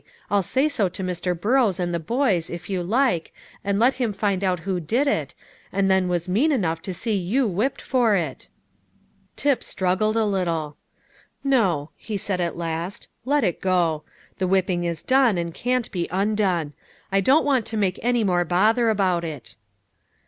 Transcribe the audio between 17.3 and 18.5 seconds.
want to make any more